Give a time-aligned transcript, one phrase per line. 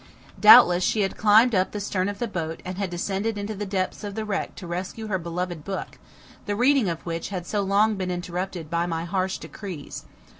[0.39, 3.67] Doubtless she had climbed up the stern of the boat and had descended into the
[3.67, 5.99] depths of the wreck to rescue her beloved book,
[6.47, 10.05] the reading of which had so long been interrupted by my harsh decrees.